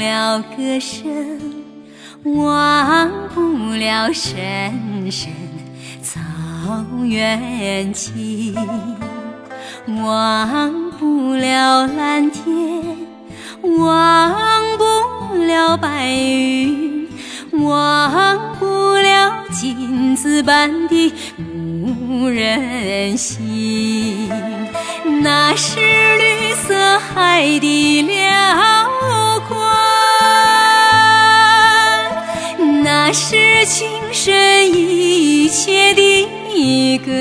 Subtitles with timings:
[0.00, 1.38] 了歌声，
[2.24, 5.30] 忘不了深深
[6.02, 6.18] 草
[7.04, 8.54] 原情，
[10.02, 12.82] 忘不了蓝天，
[13.78, 14.34] 忘
[14.78, 17.06] 不了白云，
[17.52, 24.30] 忘不了金子般的牧人心。
[25.22, 27.89] 那是绿色海的
[33.60, 37.12] 是情深意切的歌，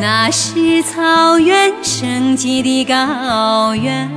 [0.00, 4.10] 那是草原生机的高原，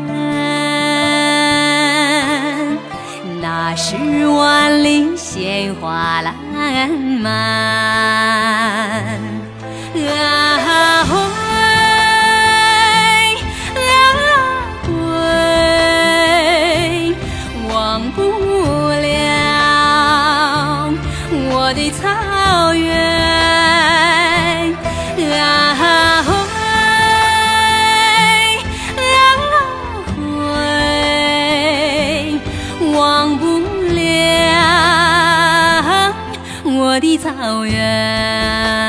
[3.42, 8.45] 那是万里鲜花烂漫。
[21.76, 22.96] 的草原。
[25.18, 26.24] 啊
[28.98, 29.36] 喂啊
[30.54, 32.40] 喂，
[32.98, 33.60] 忘不
[33.94, 34.00] 了
[36.64, 38.85] 我的草原。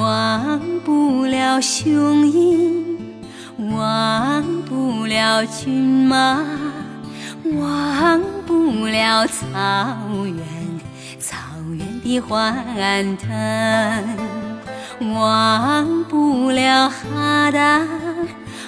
[0.00, 2.96] 忘不了雄鹰，
[3.76, 6.42] 忘不了骏马，
[7.58, 9.44] 忘不了草
[10.24, 10.38] 原，
[11.18, 11.36] 草
[11.76, 13.28] 原的欢腾，
[15.12, 17.86] 忘不了哈达，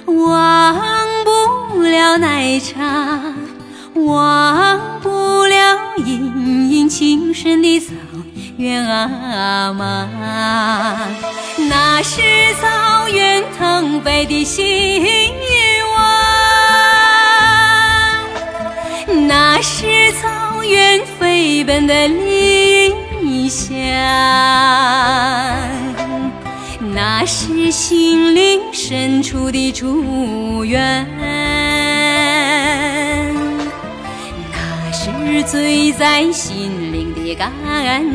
[0.05, 0.77] 忘
[1.25, 3.19] 不了奶茶，
[3.95, 7.95] 忘不了殷殷情深的草
[8.59, 10.09] 愿阿妈，
[11.69, 12.21] 那是
[12.61, 15.33] 草原腾飞的希
[19.09, 23.75] 望，那是草原飞奔的理想，
[26.95, 31.32] 那是心灵深处的祝愿。
[35.43, 37.51] 醉在心灵的甘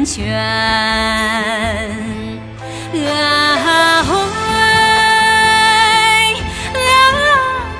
[0.05, 0.35] 泉。
[0.35, 1.71] 啊
[2.93, 4.03] 喂啊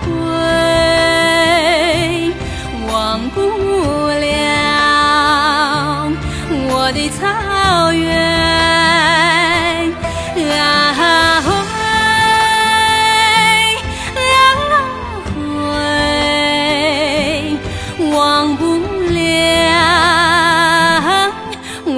[0.09, 2.31] 喂，
[2.91, 3.39] 忘不
[4.07, 6.11] 了
[6.69, 7.25] 我的草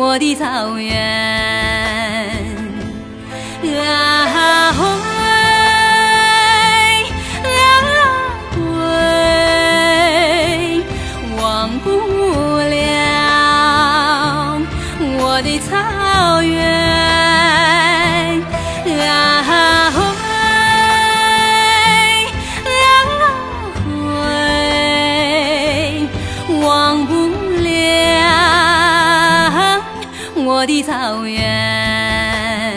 [0.10, 0.98] 我的草原。
[3.62, 4.74] 啊喂啊
[8.58, 8.90] 喂，
[11.40, 11.92] 忘不
[12.58, 12.74] 了
[15.20, 17.09] 我的草原。
[30.60, 32.76] 我的草原，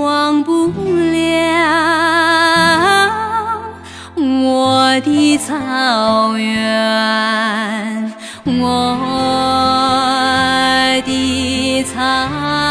[0.00, 0.72] 忘不
[1.12, 1.20] 了。
[4.16, 8.10] 我的草原。
[8.46, 8.96] 我
[11.04, 12.63] 的草原。